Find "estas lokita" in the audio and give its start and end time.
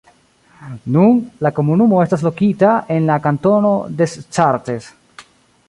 2.05-2.71